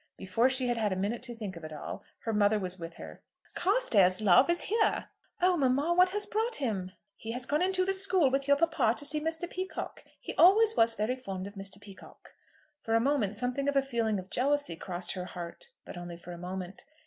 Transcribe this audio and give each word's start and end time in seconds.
Before 0.17 0.49
she 0.49 0.67
had 0.67 0.77
had 0.77 0.91
a 0.91 0.95
minute 0.95 1.21
to 1.21 1.35
think 1.35 1.55
of 1.55 1.63
it 1.63 1.71
all, 1.71 2.03
her 2.23 2.33
mother 2.33 2.57
was 2.57 2.79
with 2.79 2.95
her. 2.95 3.21
"Carstairs, 3.53 4.19
love, 4.19 4.49
is 4.49 4.63
here!" 4.63 5.09
"Oh 5.43 5.55
mamma, 5.55 5.93
what 5.93 6.09
has 6.09 6.25
brought 6.25 6.55
him?" 6.55 6.93
"He 7.15 7.33
has 7.33 7.45
gone 7.45 7.61
into 7.61 7.85
the 7.85 7.93
school 7.93 8.31
with 8.31 8.47
your 8.47 8.57
papa 8.57 8.95
to 8.97 9.05
see 9.05 9.21
Mr. 9.21 9.47
Peacocke. 9.47 10.03
He 10.19 10.33
always 10.39 10.75
was 10.75 10.95
very 10.95 11.15
fond 11.15 11.45
of 11.45 11.53
Mr. 11.53 11.79
Peacocke." 11.79 12.33
For 12.81 12.95
a 12.95 12.99
moment 12.99 13.35
something 13.35 13.69
of 13.69 13.75
a 13.75 13.83
feeling 13.83 14.17
of 14.17 14.31
jealousy 14.31 14.75
crossed 14.75 15.11
her 15.11 15.25
heart, 15.25 15.67
but 15.85 15.97
only 15.97 16.17
for 16.17 16.31
a 16.31 16.37
moment. 16.39 16.83